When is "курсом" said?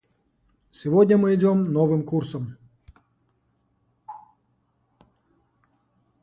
2.01-2.57